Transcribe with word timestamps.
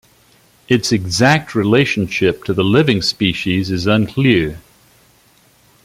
Its 0.67 0.91
exact 0.91 1.53
relationship 1.53 2.43
to 2.43 2.53
the 2.55 2.63
living 2.63 3.03
species 3.03 3.69
is 3.69 3.85
unclear. 3.85 4.59